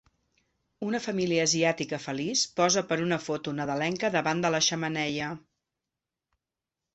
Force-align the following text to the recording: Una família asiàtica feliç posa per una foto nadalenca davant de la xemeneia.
Una 0.85 0.99
família 1.01 1.43
asiàtica 1.49 1.99
feliç 2.05 2.41
posa 2.61 2.83
per 2.93 2.97
una 3.03 3.19
foto 3.27 3.53
nadalenca 3.59 4.11
davant 4.17 4.43
de 4.47 4.53
la 4.57 4.63
xemeneia. 4.71 5.29